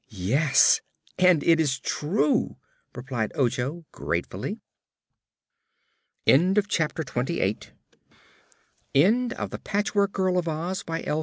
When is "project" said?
6.67-6.95